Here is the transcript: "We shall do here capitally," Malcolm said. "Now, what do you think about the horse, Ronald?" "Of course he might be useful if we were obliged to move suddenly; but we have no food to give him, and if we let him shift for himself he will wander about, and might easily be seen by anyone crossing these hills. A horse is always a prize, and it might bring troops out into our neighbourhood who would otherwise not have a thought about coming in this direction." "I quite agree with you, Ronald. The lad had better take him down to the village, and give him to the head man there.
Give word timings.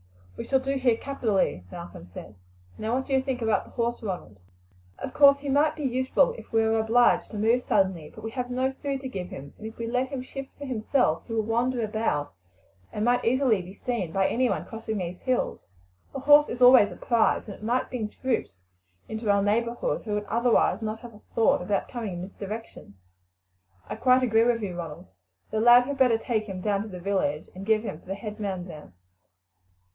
"We 0.35 0.47
shall 0.47 0.59
do 0.59 0.71
here 0.77 0.97
capitally," 0.97 1.63
Malcolm 1.71 2.05
said. 2.05 2.33
"Now, 2.75 2.95
what 2.95 3.05
do 3.05 3.13
you 3.13 3.21
think 3.21 3.43
about 3.43 3.65
the 3.65 3.69
horse, 3.69 4.01
Ronald?" 4.01 4.39
"Of 4.97 5.13
course 5.13 5.37
he 5.37 5.49
might 5.49 5.75
be 5.75 5.83
useful 5.83 6.33
if 6.39 6.51
we 6.51 6.63
were 6.63 6.79
obliged 6.79 7.29
to 7.29 7.37
move 7.37 7.61
suddenly; 7.61 8.09
but 8.15 8.23
we 8.23 8.31
have 8.31 8.49
no 8.49 8.71
food 8.71 9.01
to 9.01 9.07
give 9.07 9.29
him, 9.29 9.53
and 9.59 9.67
if 9.67 9.77
we 9.77 9.85
let 9.85 10.07
him 10.07 10.23
shift 10.23 10.55
for 10.57 10.65
himself 10.65 11.21
he 11.27 11.33
will 11.33 11.43
wander 11.43 11.83
about, 11.83 12.31
and 12.91 13.05
might 13.05 13.23
easily 13.23 13.61
be 13.61 13.75
seen 13.75 14.11
by 14.11 14.25
anyone 14.27 14.65
crossing 14.65 14.97
these 14.97 15.19
hills. 15.21 15.67
A 16.15 16.19
horse 16.19 16.49
is 16.49 16.63
always 16.63 16.91
a 16.91 16.95
prize, 16.95 17.45
and 17.47 17.53
it 17.53 17.63
might 17.63 17.91
bring 17.91 18.09
troops 18.09 18.57
out 19.05 19.11
into 19.11 19.29
our 19.29 19.43
neighbourhood 19.43 20.05
who 20.05 20.15
would 20.15 20.23
otherwise 20.25 20.81
not 20.81 21.01
have 21.01 21.13
a 21.13 21.21
thought 21.35 21.61
about 21.61 21.87
coming 21.87 22.13
in 22.13 22.21
this 22.23 22.33
direction." 22.33 22.95
"I 23.87 23.95
quite 23.95 24.23
agree 24.23 24.45
with 24.45 24.63
you, 24.63 24.75
Ronald. 24.75 25.05
The 25.51 25.59
lad 25.61 25.83
had 25.83 25.99
better 25.99 26.17
take 26.17 26.45
him 26.49 26.59
down 26.59 26.81
to 26.81 26.87
the 26.87 26.99
village, 26.99 27.49
and 27.53 27.67
give 27.67 27.83
him 27.83 27.99
to 27.99 28.07
the 28.07 28.15
head 28.15 28.39
man 28.39 28.65
there. 28.65 28.93